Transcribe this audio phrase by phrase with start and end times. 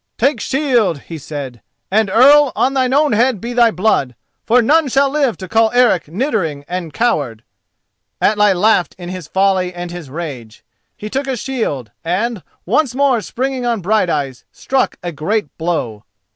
[0.17, 4.15] "Take shield," he said, "and, Earl, on thine own head be thy blood,
[4.47, 7.43] for none shall live to call Eric niddering and coward."
[8.19, 10.63] Atli laughed in his folly and his rage.
[10.97, 16.03] He took a shield, and, once more springing on Brighteyes, struck a great blow.